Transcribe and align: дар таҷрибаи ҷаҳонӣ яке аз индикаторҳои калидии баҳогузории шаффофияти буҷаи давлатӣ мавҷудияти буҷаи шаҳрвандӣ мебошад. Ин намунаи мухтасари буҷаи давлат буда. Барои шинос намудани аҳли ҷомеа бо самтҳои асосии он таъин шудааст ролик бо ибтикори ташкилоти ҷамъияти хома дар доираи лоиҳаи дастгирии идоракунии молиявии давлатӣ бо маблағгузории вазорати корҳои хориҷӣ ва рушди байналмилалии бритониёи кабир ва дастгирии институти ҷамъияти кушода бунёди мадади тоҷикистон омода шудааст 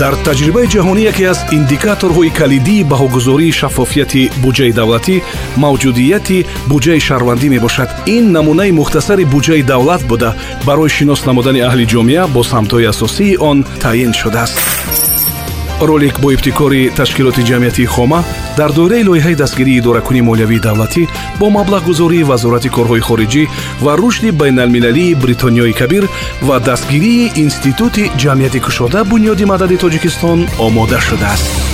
дар 0.00 0.14
таҷрибаи 0.28 0.70
ҷаҳонӣ 0.74 1.02
яке 1.10 1.24
аз 1.32 1.40
индикаторҳои 1.58 2.34
калидии 2.40 2.86
баҳогузории 2.92 3.56
шаффофияти 3.60 4.30
буҷаи 4.44 4.72
давлатӣ 4.78 5.16
мавҷудияти 5.64 6.38
буҷаи 6.70 7.00
шаҳрвандӣ 7.08 7.48
мебошад. 7.54 7.88
Ин 8.16 8.24
намунаи 8.36 8.76
мухтасари 8.80 9.24
буҷаи 9.34 9.62
давлат 9.72 10.02
буда. 10.10 10.30
Барои 10.66 10.94
шинос 10.96 11.20
намудани 11.28 11.60
аҳли 11.68 11.84
ҷомеа 11.92 12.24
бо 12.34 12.40
самтҳои 12.52 12.90
асосии 12.92 13.38
он 13.50 13.58
таъин 13.82 14.12
шудааст 14.20 14.67
ролик 15.80 16.20
бо 16.20 16.30
ибтикори 16.32 16.90
ташкилоти 16.90 17.42
ҷамъияти 17.42 17.86
хома 17.86 18.24
дар 18.56 18.72
доираи 18.72 19.04
лоиҳаи 19.04 19.34
дастгирии 19.34 19.78
идоракунии 19.78 20.26
молиявии 20.28 20.64
давлатӣ 20.66 21.08
бо 21.40 21.46
маблағгузории 21.58 22.28
вазорати 22.30 22.68
корҳои 22.76 23.06
хориҷӣ 23.08 23.44
ва 23.84 23.92
рушди 23.96 24.30
байналмилалии 24.30 25.14
бритониёи 25.22 25.72
кабир 25.80 26.04
ва 26.42 26.56
дастгирии 26.60 27.32
институти 27.44 28.10
ҷамъияти 28.22 28.60
кушода 28.66 29.00
бунёди 29.10 29.44
мадади 29.52 29.76
тоҷикистон 29.84 30.38
омода 30.66 30.98
шудааст 31.00 31.67